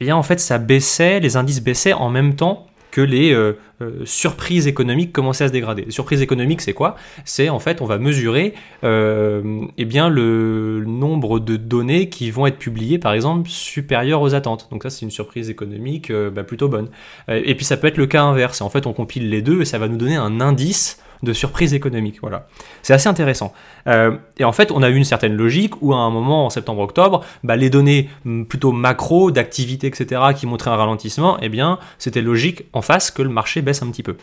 bien 0.00 0.16
en 0.16 0.22
fait 0.22 0.40
ça 0.40 0.58
baissait, 0.58 1.20
les 1.20 1.36
indices 1.36 1.62
baissaient 1.62 1.92
en 1.92 2.08
même 2.08 2.34
temps 2.34 2.66
que 2.94 3.00
les 3.00 3.32
euh, 3.32 3.54
euh, 3.82 4.04
surprises 4.04 4.68
économiques 4.68 5.12
commençaient 5.12 5.42
à 5.42 5.48
se 5.48 5.52
dégrader. 5.52 5.82
Les 5.86 5.90
surprises 5.90 6.22
économiques, 6.22 6.60
c'est 6.60 6.74
quoi? 6.74 6.94
C'est 7.24 7.48
en 7.48 7.58
fait, 7.58 7.82
on 7.82 7.86
va 7.86 7.98
mesurer 7.98 8.54
euh, 8.84 9.64
eh 9.76 9.84
bien, 9.84 10.08
le 10.08 10.84
nombre 10.86 11.40
de 11.40 11.56
données 11.56 12.08
qui 12.08 12.30
vont 12.30 12.46
être 12.46 12.56
publiées, 12.56 13.00
par 13.00 13.12
exemple, 13.12 13.50
supérieures 13.50 14.22
aux 14.22 14.36
attentes. 14.36 14.68
Donc 14.70 14.84
ça, 14.84 14.90
c'est 14.90 15.04
une 15.04 15.10
surprise 15.10 15.50
économique 15.50 16.12
bah, 16.12 16.44
plutôt 16.44 16.68
bonne. 16.68 16.88
et 17.26 17.56
puis 17.56 17.64
ça 17.64 17.76
peut 17.76 17.88
être 17.88 17.96
le 17.96 18.06
cas 18.06 18.22
inverse. 18.22 18.60
En 18.60 18.70
fait, 18.70 18.86
on 18.86 18.92
compile 18.92 19.28
les 19.28 19.42
deux 19.42 19.62
et 19.62 19.64
ça 19.64 19.78
va 19.78 19.88
nous 19.88 19.96
donner 19.96 20.14
un 20.14 20.40
indice 20.40 21.02
de 21.24 21.32
surprise 21.32 21.74
économique. 21.74 22.18
Voilà. 22.20 22.46
C'est 22.82 22.94
assez 22.94 23.08
intéressant. 23.08 23.52
Euh, 23.86 24.16
et 24.38 24.44
en 24.44 24.52
fait, 24.52 24.70
on 24.70 24.82
a 24.82 24.88
eu 24.88 24.96
une 24.96 25.04
certaine 25.04 25.34
logique 25.34 25.80
où 25.82 25.92
à 25.92 25.96
un 25.96 26.10
moment, 26.10 26.46
en 26.46 26.50
septembre-octobre, 26.50 27.24
bah, 27.42 27.56
les 27.56 27.70
données 27.70 28.08
plutôt 28.48 28.72
macro, 28.72 29.30
d'activité, 29.30 29.86
etc., 29.86 30.20
qui 30.36 30.46
montraient 30.46 30.70
un 30.70 30.76
ralentissement, 30.76 31.38
eh 31.40 31.48
bien, 31.48 31.78
c'était 31.98 32.22
logique 32.22 32.64
en 32.72 32.82
face 32.82 33.10
que 33.10 33.22
le 33.22 33.28
marché 33.28 33.62
baisse 33.62 33.82
un 33.82 33.90
petit 33.90 34.02
peu. 34.02 34.16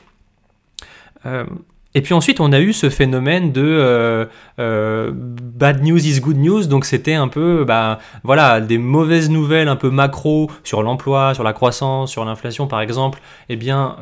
Euh, 1.25 1.45
et 1.93 2.01
puis 2.01 2.13
ensuite, 2.13 2.39
on 2.39 2.53
a 2.53 2.61
eu 2.61 2.71
ce 2.71 2.89
phénomène 2.89 3.51
de 3.51 4.27
euh, 4.59 5.11
bad 5.13 5.83
news 5.83 6.07
is 6.07 6.21
good 6.21 6.37
news. 6.37 6.65
Donc 6.65 6.85
c'était 6.85 7.15
un 7.15 7.27
peu, 7.27 7.65
bah, 7.65 7.99
voilà, 8.23 8.61
des 8.61 8.77
mauvaises 8.77 9.29
nouvelles 9.29 9.67
un 9.67 9.75
peu 9.75 9.89
macro 9.89 10.49
sur 10.63 10.83
l'emploi, 10.83 11.33
sur 11.33 11.43
la 11.43 11.51
croissance, 11.51 12.09
sur 12.09 12.23
l'inflation, 12.23 12.67
par 12.67 12.79
exemple. 12.79 13.19
Eh 13.49 13.57
bien, 13.57 13.97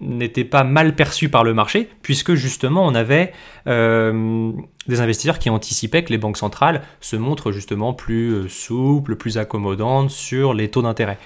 n'était 0.00 0.44
pas 0.44 0.64
mal 0.64 0.94
perçu 0.94 1.28
par 1.28 1.44
le 1.44 1.54
marché, 1.54 1.88
puisque 2.02 2.34
justement 2.34 2.84
on 2.86 2.94
avait 2.94 3.32
euh, 3.66 4.52
des 4.86 5.00
investisseurs 5.00 5.38
qui 5.38 5.50
anticipaient 5.50 6.02
que 6.04 6.10
les 6.10 6.18
banques 6.18 6.38
centrales 6.38 6.82
se 7.00 7.16
montrent 7.16 7.52
justement 7.52 7.92
plus 7.92 8.30
euh, 8.30 8.48
souples, 8.48 9.16
plus 9.16 9.38
accommodantes 9.38 10.10
sur 10.10 10.54
les 10.54 10.68
taux 10.68 10.82
d'intérêt. 10.82 11.18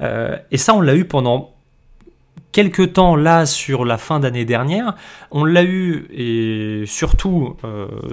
Euh, 0.00 0.36
et 0.50 0.56
ça, 0.56 0.74
on 0.74 0.80
l'a 0.80 0.94
eu 0.96 1.04
pendant 1.04 1.54
quelques 2.52 2.94
temps 2.94 3.16
là 3.16 3.46
sur 3.46 3.84
la 3.84 3.98
fin 3.98 4.20
d'année 4.20 4.44
dernière. 4.44 4.94
On 5.30 5.44
l'a 5.44 5.64
eu 5.64 6.06
et 6.12 6.84
surtout 6.86 7.56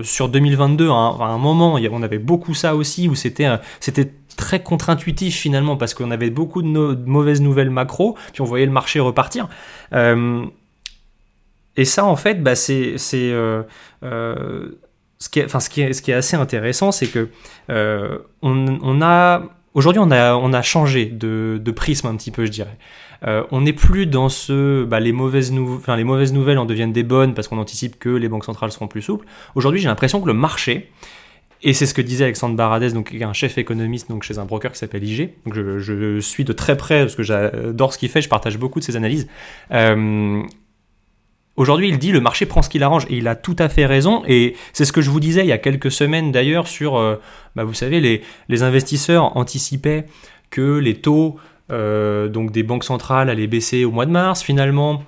sur 0.01 0.29
2022, 0.29 0.89
hein, 0.89 1.17
à 1.19 1.25
un 1.25 1.37
moment, 1.37 1.73
on 1.73 2.03
avait 2.03 2.19
beaucoup 2.19 2.53
ça 2.53 2.75
aussi, 2.75 3.09
où 3.09 3.15
c'était 3.15 3.49
c'était 3.81 4.11
très 4.39 4.63
contre-intuitif 4.63 5.35
finalement 5.35 5.75
parce 5.75 5.93
qu'on 5.93 6.11
avait 6.11 6.29
beaucoup 6.29 6.61
de, 6.61 6.95
mauvaises 7.05 7.41
nouvelles 7.41 7.69
macro, 7.69 8.17
puis 8.31 8.41
on 8.41 8.45
voyait 8.45 8.65
le 8.65 8.71
marché 8.71 9.01
repartir. 9.01 9.49
Euh, 9.93 10.45
et 11.75 11.85
ça, 11.85 12.05
en 12.05 12.15
fait, 12.15 12.41
bah, 12.41 12.55
c'est. 12.55 12.95
Euh, 13.13 13.63
euh, 14.03 14.69
ce, 15.19 15.29
qui 15.29 15.39
est, 15.39 15.45
enfin, 15.45 15.59
ce, 15.59 15.69
qui 15.69 15.81
est, 15.81 16.13
assez 16.13 16.37
intéressant, 16.37 16.91
c'est 16.93 17.07
que 17.07 17.29
on, 18.41 19.01
a. 19.01 19.43
Aujourd'hui, 19.73 20.01
on 20.03 20.09
a, 20.09 20.35
on 20.35 20.53
a 20.53 20.61
changé 20.61 21.05
de, 21.05 21.59
de 21.61 21.71
prisme 21.71 22.07
un 22.07 22.15
petit 22.15 22.31
peu, 22.31 22.45
je 22.45 22.51
dirais. 22.51 22.77
on 23.51 23.61
n'est 23.61 23.73
plus 23.73 24.07
dans 24.07 24.29
ce, 24.29 24.85
bah, 24.85 25.01
les, 25.01 25.11
mauvaises 25.11 25.53
enfin, 25.53 25.97
les 25.97 26.05
mauvaises 26.05 26.31
nouvelles 26.31 26.57
en 26.57 26.65
deviennent 26.65 26.93
des 26.93 27.03
bonnes 27.03 27.33
parce 27.33 27.49
qu'on 27.49 27.57
anticipe 27.57 27.99
que 27.99 28.09
les 28.09 28.29
banques 28.29 28.45
centrales 28.45 28.71
seront 28.71 28.87
plus 28.87 29.01
souples. 29.01 29.25
Aujourd'hui, 29.55 29.81
j'ai 29.81 29.89
l'impression 29.89 30.21
que 30.21 30.27
le 30.27 30.33
marché 30.33 30.89
et 31.61 31.73
c'est 31.73 31.85
ce 31.85 31.93
que 31.93 32.01
disait 32.01 32.23
Alexandre 32.25 32.55
Baradez, 32.55 32.91
donc 32.91 33.13
un 33.19 33.33
chef 33.33 33.57
économiste 33.57 34.09
donc 34.09 34.23
chez 34.23 34.37
un 34.37 34.45
broker 34.45 34.71
qui 34.71 34.77
s'appelle 34.77 35.03
IG. 35.03 35.31
Donc 35.45 35.55
je, 35.55 36.19
suis 36.19 36.45
de 36.45 36.53
très 36.53 36.77
près 36.77 37.01
parce 37.01 37.15
que 37.15 37.23
j'adore 37.23 37.93
ce 37.93 37.97
qu'il 37.97 38.09
fait, 38.09 38.21
je 38.21 38.29
partage 38.29 38.57
beaucoup 38.57 38.79
de 38.79 38.85
ses 38.85 38.95
analyses. 38.95 39.27
Euh, 39.71 40.41
Aujourd'hui, 41.59 41.89
il 41.89 41.99
dit 41.99 42.13
le 42.13 42.21
marché 42.21 42.45
prend 42.45 42.61
ce 42.61 42.69
qu'il 42.69 42.83
arrange 42.83 43.05
et 43.09 43.17
il 43.17 43.27
a 43.27 43.35
tout 43.35 43.55
à 43.59 43.67
fait 43.67 43.85
raison. 43.85 44.23
Et 44.29 44.55
c'est 44.71 44.85
ce 44.85 44.93
que 44.93 45.01
je 45.01 45.09
vous 45.09 45.19
disais 45.19 45.41
il 45.41 45.47
y 45.47 45.51
a 45.51 45.57
quelques 45.57 45.91
semaines 45.91 46.31
d'ailleurs 46.31 46.69
sur, 46.69 46.95
euh, 46.95 47.17
bah, 47.53 47.65
vous 47.65 47.73
savez, 47.73 47.99
les, 47.99 48.21
les, 48.47 48.63
investisseurs 48.63 49.35
anticipaient 49.35 50.05
que 50.51 50.77
les 50.77 50.95
taux 51.01 51.37
euh, 51.69 52.29
donc 52.29 52.53
des 52.53 52.63
banques 52.63 52.85
centrales 52.85 53.29
allaient 53.29 53.45
baisser 53.45 53.83
au 53.83 53.91
mois 53.91 54.05
de 54.05 54.11
mars. 54.11 54.41
Finalement, 54.41 55.03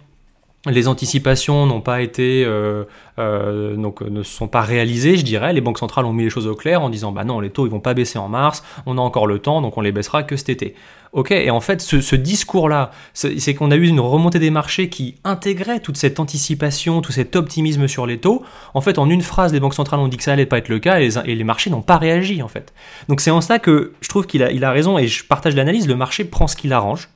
les 0.70 0.88
anticipations 0.88 1.66
n'ont 1.66 1.82
pas 1.82 2.02
été, 2.02 2.44
euh, 2.46 2.84
euh, 3.18 3.76
donc 3.76 4.02
ne 4.02 4.22
sont 4.22 4.48
pas 4.48 4.62
réalisées, 4.62 5.18
je 5.18 5.26
dirais. 5.26 5.54
Les 5.54 5.62
banques 5.62 5.80
centrales 5.80 6.06
ont 6.06 6.14
mis 6.14 6.24
les 6.24 6.30
choses 6.30 6.46
au 6.46 6.56
clair 6.56 6.84
en 6.84 6.90
disant, 6.90 7.12
bah 7.12 7.24
non, 7.24 7.40
les 7.40 7.50
taux 7.50 7.66
ils 7.66 7.72
vont 7.72 7.80
pas 7.80 7.96
baisser 7.96 8.20
en 8.20 8.30
mars, 8.30 8.64
on 8.86 8.98
a 8.98 9.02
encore 9.02 9.26
le 9.26 9.40
temps, 9.40 9.62
donc 9.62 9.78
on 9.78 9.82
les 9.82 9.92
baissera 9.92 10.22
que 10.22 10.36
cet 10.36 10.50
été. 10.50 10.76
Ok, 11.14 11.32
et 11.32 11.50
en 11.50 11.60
fait, 11.60 11.82
ce, 11.82 12.16
discours-là, 12.16 12.92
c'est 13.14 13.54
qu'on 13.54 13.70
a 13.72 13.76
eu 13.76 13.86
une 13.86 14.00
remontée 14.00 14.40
des 14.40 14.50
marchés 14.50 14.88
qui 14.88 15.16
intégrait 15.26 15.82
toute 15.82 15.98
cette 15.98 16.22
anticipation, 16.22 17.02
tout 17.02 17.12
cet 17.12 17.36
optimisme 17.36 17.88
sur 17.90 18.06
les 18.06 18.20
taux. 18.20 18.44
En 18.74 18.80
fait, 18.80 18.98
en 18.98 19.10
une 19.10 19.22
phrase, 19.22 19.52
les 19.52 19.60
banques 19.60 19.74
centrales 19.74 20.00
ont 20.00 20.08
dit 20.08 20.16
que 20.16 20.24
ça 20.24 20.32
allait 20.32 20.46
pas 20.46 20.60
être 20.60 20.70
le 20.70 20.80
cas 20.80 21.00
et 21.00 21.08
les, 21.08 21.18
et 21.18 21.36
les 21.36 21.44
marchés 21.44 21.70
n'ont 21.70 21.82
pas 21.82 21.98
réagi 21.98 22.42
en 22.42 22.48
fait. 22.48 22.72
Donc 23.10 23.20
c'est 23.20 23.32
en 23.32 23.42
ça 23.42 23.60
que 23.60 23.92
je 24.00 24.08
trouve 24.08 24.26
qu'il 24.26 24.42
a, 24.42 24.52
il 24.52 24.64
a 24.64 24.72
raison 24.72 24.98
et 24.98 25.08
je 25.08 25.26
partage 25.26 25.54
l'analyse. 25.54 25.86
Le 25.86 25.96
marché 25.96 26.24
prend 26.24 26.48
ce 26.48 26.56
qu'il 26.56 26.72
arrange. 26.72 27.10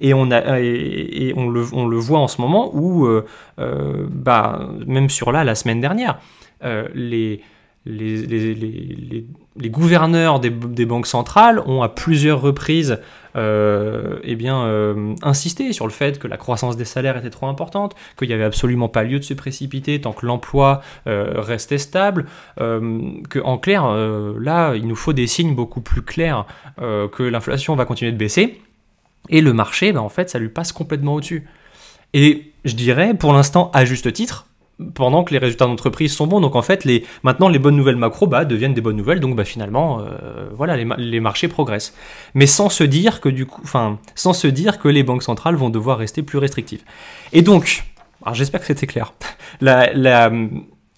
Et 0.00 0.14
on, 0.14 0.30
a, 0.30 0.60
et, 0.60 1.32
on, 1.36 1.48
le, 1.50 1.64
on 1.72 1.86
le 1.86 1.96
voit 1.96 2.18
en 2.18 2.28
ce 2.28 2.40
moment 2.40 2.70
où, 2.74 3.06
euh, 3.06 3.26
euh, 3.58 4.06
bah, 4.08 4.68
même 4.86 5.10
sur 5.10 5.32
là, 5.32 5.44
la 5.44 5.54
semaine 5.54 5.80
dernière, 5.80 6.18
euh, 6.64 6.88
les, 6.94 7.40
les, 7.84 8.26
les, 8.26 9.26
les, 9.56 9.70
gouverneurs 9.70 10.38
des, 10.38 10.50
des, 10.50 10.86
banques 10.86 11.08
centrales 11.08 11.60
ont 11.66 11.82
à 11.82 11.88
plusieurs 11.88 12.40
reprises 12.40 13.00
eh 13.34 14.34
bien, 14.36 14.94
insisté 15.22 15.72
sur 15.72 15.86
le 15.86 15.92
fait 15.92 16.18
que 16.18 16.28
la 16.28 16.36
croissance 16.36 16.76
des 16.76 16.84
salaires 16.84 17.16
était 17.16 17.30
trop 17.30 17.46
importante, 17.46 17.96
qu'il 18.16 18.28
n'y 18.28 18.34
avait 18.34 18.44
absolument 18.44 18.88
pas 18.88 19.02
lieu 19.02 19.18
de 19.18 19.24
se 19.24 19.34
précipiter 19.34 20.00
tant 20.00 20.12
que 20.12 20.26
l'emploi 20.26 20.82
restait 21.06 21.78
stable, 21.78 22.26
que 22.58 23.42
en 23.42 23.58
clair, 23.58 23.84
là, 24.38 24.74
il 24.76 24.86
nous 24.86 24.96
faut 24.96 25.14
des 25.14 25.26
signes 25.26 25.54
beaucoup 25.54 25.80
plus 25.80 26.02
clairs 26.02 26.44
que 26.76 27.22
l'inflation 27.22 27.74
va 27.74 27.84
continuer 27.86 28.12
de 28.12 28.18
baisser 28.18 28.60
et 29.28 29.40
le 29.40 29.52
marché, 29.52 29.92
ben, 29.92 30.00
en 30.00 30.08
fait, 30.08 30.30
ça 30.30 30.38
lui 30.38 30.48
passe 30.48 30.72
complètement 30.72 31.14
au-dessus. 31.14 31.46
Et 32.14 32.52
je 32.64 32.74
dirais, 32.74 33.14
pour 33.14 33.32
l'instant, 33.32 33.70
à 33.72 33.84
juste 33.84 34.12
titre, 34.12 34.46
pendant 34.94 35.24
que 35.24 35.32
les 35.32 35.38
résultats 35.38 35.66
d'entreprise 35.66 36.12
sont 36.12 36.26
bons. 36.26 36.40
Donc 36.40 36.56
en 36.56 36.62
fait, 36.62 36.84
les, 36.84 37.04
maintenant, 37.22 37.48
les 37.48 37.58
bonnes 37.58 37.76
nouvelles 37.76 37.96
macro 37.96 38.26
bah, 38.26 38.44
deviennent 38.44 38.74
des 38.74 38.80
bonnes 38.80 38.96
nouvelles. 38.96 39.20
Donc 39.20 39.36
bah, 39.36 39.44
finalement, 39.44 40.00
euh, 40.00 40.48
voilà, 40.54 40.76
les, 40.76 41.20
marchés 41.20 41.48
progressent. 41.48 41.94
Mais 42.34 42.46
sans 42.46 42.68
se 42.68 42.84
dire 42.84 43.20
que 43.20 43.28
du 43.28 43.46
coup, 43.46 43.62
sans 44.14 44.32
se 44.32 44.46
dire 44.46 44.78
que 44.78 44.88
les 44.88 45.02
banques 45.02 45.22
centrales 45.22 45.54
vont 45.54 45.70
devoir 45.70 45.98
rester 45.98 46.22
plus 46.22 46.38
restrictives. 46.38 46.82
Et 47.32 47.42
donc, 47.42 47.84
j'espère 48.32 48.60
que 48.60 48.66
c'était 48.66 48.86
clair. 48.86 49.12
La, 49.60 49.92
la, 49.92 50.32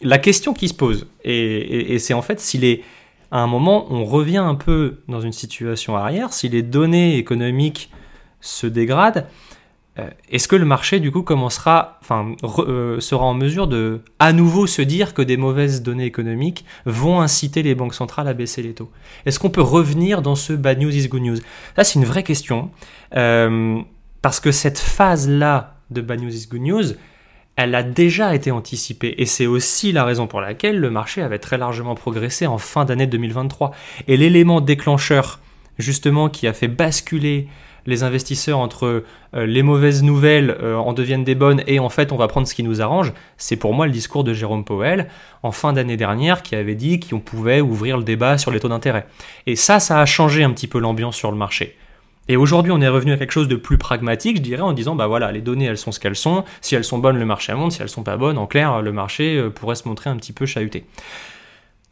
la, 0.00 0.18
question 0.18 0.54
qui 0.54 0.68
se 0.68 0.74
pose, 0.74 1.06
et, 1.22 1.92
et 1.92 1.98
c'est 1.98 2.14
en 2.14 2.22
fait 2.22 2.40
si 2.40 2.56
les, 2.56 2.82
à 3.30 3.40
un 3.40 3.46
moment, 3.46 3.92
on 3.92 4.04
revient 4.04 4.38
un 4.38 4.54
peu 4.54 5.00
dans 5.08 5.20
une 5.20 5.32
situation 5.32 5.96
arrière, 5.96 6.32
si 6.32 6.48
les 6.48 6.62
données 6.62 7.18
économiques 7.18 7.90
se 8.44 8.66
dégrade, 8.66 9.26
euh, 9.98 10.08
est-ce 10.28 10.48
que 10.48 10.56
le 10.56 10.64
marché 10.64 10.98
du 10.98 11.12
coup 11.12 11.22
commencera, 11.22 11.98
enfin, 12.02 12.34
euh, 12.58 12.98
sera 12.98 13.24
en 13.24 13.34
mesure 13.34 13.68
de 13.68 14.00
à 14.18 14.32
nouveau 14.32 14.66
se 14.66 14.82
dire 14.82 15.14
que 15.14 15.22
des 15.22 15.36
mauvaises 15.36 15.82
données 15.82 16.04
économiques 16.04 16.64
vont 16.84 17.20
inciter 17.20 17.62
les 17.62 17.76
banques 17.76 17.94
centrales 17.94 18.26
à 18.26 18.34
baisser 18.34 18.62
les 18.62 18.74
taux? 18.74 18.90
Est-ce 19.24 19.38
qu'on 19.38 19.50
peut 19.50 19.62
revenir 19.62 20.20
dans 20.20 20.34
ce 20.34 20.52
bad 20.52 20.80
news 20.80 20.94
is 20.94 21.08
good 21.08 21.22
news? 21.22 21.36
Ça 21.76 21.84
c'est 21.84 21.98
une 21.98 22.04
vraie 22.04 22.24
question 22.24 22.70
euh, 23.16 23.78
parce 24.20 24.40
que 24.40 24.50
cette 24.50 24.78
phase 24.78 25.28
là 25.28 25.76
de 25.90 26.00
bad 26.00 26.20
news 26.20 26.34
is 26.34 26.48
good 26.50 26.62
news, 26.62 26.84
elle 27.54 27.76
a 27.76 27.84
déjà 27.84 28.34
été 28.34 28.50
anticipée 28.50 29.14
et 29.18 29.26
c'est 29.26 29.46
aussi 29.46 29.92
la 29.92 30.04
raison 30.04 30.26
pour 30.26 30.40
laquelle 30.40 30.80
le 30.80 30.90
marché 30.90 31.22
avait 31.22 31.38
très 31.38 31.56
largement 31.56 31.94
progressé 31.94 32.48
en 32.48 32.58
fin 32.58 32.84
d'année 32.84 33.06
2023 33.06 33.70
et 34.08 34.16
l'élément 34.16 34.60
déclencheur 34.60 35.38
justement 35.78 36.28
qui 36.28 36.48
a 36.48 36.52
fait 36.52 36.68
basculer 36.68 37.48
les 37.86 38.02
investisseurs 38.02 38.58
entre 38.58 39.04
euh, 39.34 39.46
les 39.46 39.62
mauvaises 39.62 40.02
nouvelles 40.02 40.56
euh, 40.62 40.76
en 40.76 40.92
deviennent 40.92 41.24
des 41.24 41.34
bonnes 41.34 41.62
et 41.66 41.78
en 41.78 41.88
fait 41.88 42.12
on 42.12 42.16
va 42.16 42.28
prendre 42.28 42.46
ce 42.46 42.54
qui 42.54 42.62
nous 42.62 42.82
arrange, 42.82 43.12
c'est 43.36 43.56
pour 43.56 43.74
moi 43.74 43.86
le 43.86 43.92
discours 43.92 44.24
de 44.24 44.32
Jérôme 44.32 44.64
Powell 44.64 45.08
en 45.42 45.52
fin 45.52 45.72
d'année 45.72 45.96
dernière 45.96 46.42
qui 46.42 46.54
avait 46.54 46.74
dit 46.74 47.00
qu'on 47.00 47.20
pouvait 47.20 47.60
ouvrir 47.60 47.96
le 47.96 48.04
débat 48.04 48.38
sur 48.38 48.50
les 48.50 48.60
taux 48.60 48.68
d'intérêt. 48.68 49.06
Et 49.46 49.56
ça, 49.56 49.80
ça 49.80 50.00
a 50.00 50.06
changé 50.06 50.44
un 50.44 50.50
petit 50.50 50.66
peu 50.66 50.78
l'ambiance 50.78 51.16
sur 51.16 51.30
le 51.30 51.36
marché. 51.36 51.76
Et 52.28 52.36
aujourd'hui, 52.36 52.72
on 52.72 52.80
est 52.80 52.88
revenu 52.88 53.12
à 53.12 53.18
quelque 53.18 53.32
chose 53.32 53.48
de 53.48 53.56
plus 53.56 53.76
pragmatique, 53.76 54.38
je 54.38 54.42
dirais, 54.42 54.62
en 54.62 54.72
disant, 54.72 54.94
bah 54.94 55.06
voilà, 55.06 55.30
les 55.30 55.42
données, 55.42 55.66
elles 55.66 55.76
sont 55.76 55.92
ce 55.92 56.00
qu'elles 56.00 56.16
sont. 56.16 56.44
Si 56.62 56.74
elles 56.74 56.84
sont 56.84 56.98
bonnes, 56.98 57.18
le 57.18 57.26
marché 57.26 57.52
monte. 57.52 57.72
Si 57.72 57.82
elles 57.82 57.90
sont 57.90 58.02
pas 58.02 58.16
bonnes, 58.16 58.38
en 58.38 58.46
clair, 58.46 58.80
le 58.80 58.92
marché 58.92 59.36
euh, 59.36 59.50
pourrait 59.50 59.74
se 59.74 59.86
montrer 59.86 60.08
un 60.08 60.16
petit 60.16 60.32
peu 60.32 60.46
chahuté. 60.46 60.86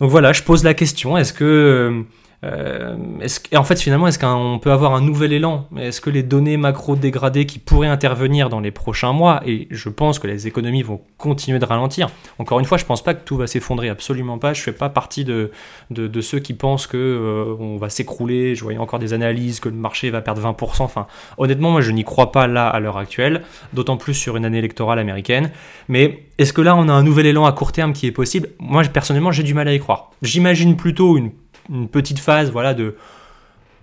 Donc 0.01 0.11
voilà, 0.11 0.33
je 0.33 0.43
pose 0.43 0.65
la 0.65 0.75
question, 0.75 1.17
est-ce 1.17 1.33
que 1.33 2.05
euh, 2.45 2.97
est 3.21 3.57
en 3.57 3.65
fait, 3.65 3.81
finalement, 3.81 4.09
est-ce 4.09 4.19
qu'on 4.19 4.59
peut 4.61 4.73
avoir 4.73 4.95
un 4.95 5.01
nouvel 5.01 5.33
élan? 5.33 5.69
Est-ce 5.79 6.01
que 6.01 6.11
les 6.11 6.23
données 6.23 6.57
macro 6.57 6.97
dégradées 6.97 7.47
qui 7.47 7.59
pourraient 7.59 7.89
intervenir 7.89 8.49
dans 8.49 8.61
les 8.61 8.73
prochains 8.73 9.13
mois, 9.13 9.43
et 9.47 9.69
je 9.71 9.89
pense 9.89 10.19
que 10.19 10.27
les 10.27 10.47
économies 10.49 10.83
vont 10.83 11.01
continuer 11.19 11.59
de 11.59 11.65
ralentir, 11.65 12.09
encore 12.39 12.59
une 12.59 12.67
fois, 12.67 12.79
je 12.79 12.85
pense 12.85 13.03
pas 13.03 13.15
que 13.15 13.25
tout 13.25 13.37
va 13.37 13.47
s'effondrer, 13.47 13.89
absolument 13.89 14.39
pas. 14.39 14.53
Je 14.55 14.63
fais 14.63 14.73
pas 14.73 14.89
partie 14.89 15.25
de, 15.25 15.51
de, 15.91 16.21
ceux 16.21 16.41
qui 16.41 16.55
pensent 16.55 16.87
que 16.87 16.97
euh, 16.97 17.57
on 17.61 17.77
va 17.77 17.89
s'écrouler. 17.89 18.55
Je 18.55 18.63
voyais 18.65 18.79
encore 18.79 18.99
des 18.99 19.13
analyses 19.13 19.61
que 19.61 19.69
le 19.69 19.77
marché 19.77 20.11
va 20.11 20.21
perdre 20.21 20.43
20%. 20.43 20.83
Enfin, 20.83 21.07
honnêtement, 21.39 21.71
moi, 21.71 21.81
je 21.81 21.93
n'y 21.93 22.05
crois 22.05 22.33
pas 22.33 22.47
là 22.47 22.69
à 22.69 22.81
l'heure 22.81 22.99
actuelle, 22.99 23.43
d'autant 23.73 23.97
plus 23.97 24.15
sur 24.15 24.37
une 24.37 24.45
année 24.45 24.59
électorale 24.59 24.99
américaine. 24.99 25.51
Mais 25.89 26.25
est-ce 26.39 26.53
que 26.53 26.61
là, 26.61 26.75
on 26.75 26.89
a 26.89 26.93
un 26.93 27.03
nouvel 27.03 27.27
élan 27.27 27.45
à 27.47 27.53
court 27.53 27.73
terme 27.73 27.93
qui 27.93 28.07
est 28.07 28.13
possible? 28.13 28.49
Moi, 28.59 28.83
personnellement, 28.85 29.33
j'ai 29.33 29.43
du 29.43 29.55
mal 29.55 29.69
à 29.69 29.75
y 29.75 29.79
croire. 29.79 30.11
J'imagine 30.23 30.77
plutôt 30.77 31.17
une 31.17 31.31
une 31.69 31.89
petite 31.89 32.19
phase 32.19 32.51
voilà, 32.51 32.75
de, 32.75 32.97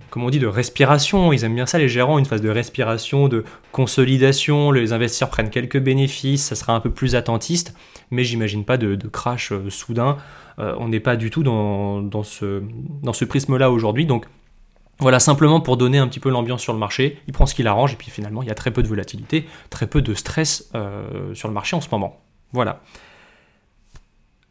comme 0.09 0.23
on 0.23 0.29
dit, 0.29 0.39
de 0.39 0.47
respiration. 0.47 1.31
Ils 1.33 1.43
aiment 1.43 1.55
bien 1.55 1.65
ça, 1.65 1.77
les 1.77 1.89
gérants, 1.89 2.19
une 2.19 2.25
phase 2.25 2.41
de 2.41 2.49
respiration, 2.49 3.27
de 3.27 3.43
consolidation. 3.71 4.71
Les 4.71 4.93
investisseurs 4.93 5.29
prennent 5.29 5.49
quelques 5.49 5.79
bénéfices, 5.79 6.45
ça 6.45 6.55
sera 6.55 6.73
un 6.73 6.79
peu 6.79 6.89
plus 6.89 7.15
attentiste, 7.15 7.73
mais 8.11 8.23
j'imagine 8.23 8.65
pas 8.65 8.77
de, 8.77 8.95
crash 9.07 9.51
euh, 9.51 9.69
soudain. 9.69 10.17
Euh, 10.59 10.75
on 10.79 10.89
n'est 10.89 10.99
pas 10.99 11.15
du 11.15 11.29
tout 11.29 11.43
dans, 11.43 12.23
ce, 12.23 12.61
dans 13.01 13.13
ce 13.13 13.25
prisme-là 13.25 13.71
aujourd'hui. 13.71 14.05
Donc 14.05 14.25
voilà, 14.99 15.19
simplement 15.19 15.61
pour 15.61 15.77
donner 15.77 15.97
un 15.97 16.07
petit 16.07 16.19
peu 16.19 16.29
l'ambiance 16.29 16.61
sur 16.61 16.73
le 16.73 16.79
marché, 16.79 17.19
il 17.27 17.33
prend 17.33 17.45
ce 17.45 17.55
qu'il 17.55 17.67
arrange, 17.67 17.93
et 17.93 17.95
puis 17.95 18.11
finalement, 18.11 18.43
il 18.43 18.49
y 18.49 18.51
a 18.51 18.55
très 18.55 18.71
peu 18.71 18.83
de 18.83 18.87
volatilité, 18.87 19.47
très 19.69 19.87
peu 19.87 20.01
de 20.01 20.13
stress 20.13 20.69
euh, 20.75 21.33
sur 21.33 21.47
le 21.47 21.53
marché 21.53 21.75
en 21.77 21.81
ce 21.81 21.87
moment. 21.89 22.21
Voilà. 22.51 22.81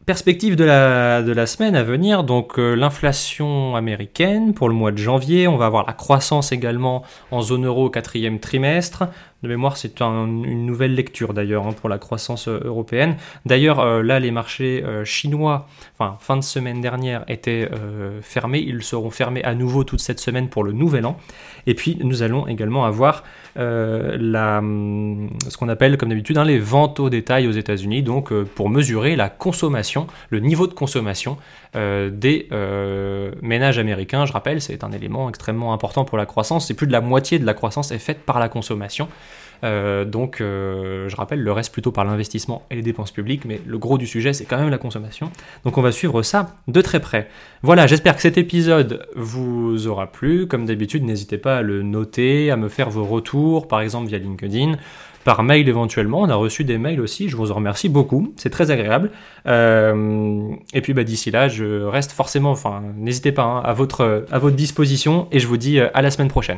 Perspective 0.09 0.55
de 0.55 0.63
la, 0.63 1.21
de 1.21 1.31
la 1.31 1.45
semaine 1.45 1.75
à 1.75 1.83
venir, 1.83 2.23
donc 2.23 2.57
euh, 2.57 2.73
l'inflation 2.73 3.75
américaine 3.75 4.55
pour 4.55 4.67
le 4.67 4.73
mois 4.73 4.91
de 4.91 4.97
janvier, 4.97 5.47
on 5.47 5.55
va 5.55 5.67
avoir 5.67 5.85
la 5.85 5.93
croissance 5.93 6.51
également 6.51 7.03
en 7.29 7.43
zone 7.43 7.67
euro 7.67 7.85
au 7.85 7.89
quatrième 7.91 8.39
trimestre, 8.39 9.03
De 9.43 9.47
mémoire, 9.47 9.77
c'est 9.77 10.01
une 10.01 10.65
nouvelle 10.65 10.95
lecture 10.95 11.35
d'ailleurs 11.35 11.67
hein, 11.67 11.73
pour 11.79 11.89
la 11.89 11.99
croissance 11.99 12.47
euh, 12.47 12.59
européenne. 12.65 13.17
D'ailleurs, 13.45 13.81
euh, 13.81 14.01
là, 14.01 14.19
les 14.19 14.31
marchés 14.31 14.83
chinois, 15.03 15.67
enfin, 15.99 16.17
fin 16.19 16.37
de 16.37 16.43
semaine 16.43 16.81
dernière, 16.81 17.23
étaient 17.27 17.69
fermés. 18.21 18.63
Ils 18.65 18.81
seront 18.81 19.11
fermés 19.11 19.43
à 19.43 19.53
nouveau 19.53 19.83
toute 19.83 19.99
cette 19.99 20.19
semaine 20.19 20.49
pour 20.49 20.63
le 20.63 20.71
nouvel 20.71 21.05
an. 21.05 21.17
Et 21.67 21.75
puis, 21.75 21.99
nous 22.03 22.23
allons 22.23 22.47
également 22.47 22.83
avoir 22.85 23.23
la, 23.55 24.57
hum, 24.57 25.29
ce 25.47 25.55
qu'on 25.57 25.69
appelle, 25.69 25.97
comme 25.97 26.09
d'habitude, 26.09 26.37
hein, 26.37 26.45
les 26.45 26.59
ventes 26.59 26.99
au 26.99 27.09
détail 27.09 27.47
aux 27.47 27.51
États-Unis, 27.51 28.01
donc 28.01 28.33
pour 28.55 28.69
mesurer 28.69 29.15
la 29.15 29.29
consommation, 29.29 29.98
le 30.29 30.39
niveau 30.39 30.67
de 30.67 30.73
consommation 30.73 31.37
des 31.73 32.47
ménages 33.41 33.79
américains. 33.79 34.25
Je 34.25 34.33
rappelle, 34.33 34.61
c'est 34.61 34.83
un 34.83 34.91
élément 34.91 35.29
extrêmement 35.29 35.73
important 35.73 36.05
pour 36.05 36.17
la 36.17 36.25
croissance. 36.25 36.67
C'est 36.67 36.73
plus 36.73 36.87
de 36.87 36.91
la 36.91 37.01
moitié 37.01 37.39
de 37.39 37.45
la 37.45 37.53
croissance 37.53 37.91
est 37.91 37.99
faite 37.99 38.19
par 38.25 38.39
la 38.39 38.49
consommation. 38.49 39.07
Euh, 39.63 40.05
donc, 40.05 40.39
euh, 40.39 41.09
je 41.09 41.15
rappelle, 41.15 41.41
le 41.41 41.51
reste 41.51 41.73
plutôt 41.73 41.91
par 41.91 42.05
l'investissement 42.05 42.65
et 42.71 42.75
les 42.75 42.81
dépenses 42.81 43.11
publiques, 43.11 43.45
mais 43.45 43.59
le 43.65 43.77
gros 43.77 43.97
du 43.97 44.07
sujet, 44.07 44.33
c'est 44.33 44.45
quand 44.45 44.57
même 44.57 44.69
la 44.69 44.77
consommation. 44.77 45.31
Donc, 45.65 45.77
on 45.77 45.81
va 45.81 45.91
suivre 45.91 46.21
ça 46.21 46.55
de 46.67 46.81
très 46.81 46.99
près. 46.99 47.29
Voilà, 47.61 47.87
j'espère 47.87 48.15
que 48.15 48.21
cet 48.21 48.37
épisode 48.37 49.05
vous 49.15 49.87
aura 49.87 50.07
plu. 50.07 50.47
Comme 50.47 50.65
d'habitude, 50.65 51.03
n'hésitez 51.03 51.37
pas 51.37 51.57
à 51.57 51.61
le 51.61 51.81
noter, 51.81 52.51
à 52.51 52.55
me 52.55 52.69
faire 52.69 52.89
vos 52.89 53.03
retours, 53.03 53.67
par 53.67 53.81
exemple 53.81 54.07
via 54.07 54.17
LinkedIn 54.17 54.77
par 55.29 55.43
mail 55.43 55.69
éventuellement. 55.69 56.21
On 56.21 56.29
a 56.29 56.33
reçu 56.33 56.63
des 56.63 56.79
mails 56.79 56.99
aussi, 56.99 57.29
je 57.29 57.35
vous 57.35 57.51
en 57.51 57.53
remercie 57.53 57.87
beaucoup, 57.87 58.33
c'est 58.35 58.49
très 58.49 58.71
agréable. 58.71 59.11
Euh, 59.45 60.49
et 60.73 60.81
puis 60.81 60.95
bah, 60.95 61.03
d'ici 61.03 61.29
là, 61.29 61.47
je 61.47 61.83
reste 61.83 62.13
forcément, 62.13 62.49
enfin 62.49 62.81
n'hésitez 62.97 63.31
pas, 63.31 63.43
hein, 63.43 63.61
à, 63.63 63.73
votre, 63.73 64.25
à 64.31 64.39
votre 64.39 64.55
disposition 64.55 65.27
et 65.31 65.37
je 65.37 65.45
vous 65.45 65.57
dis 65.57 65.79
à 65.79 66.01
la 66.01 66.09
semaine 66.09 66.29
prochaine. 66.29 66.57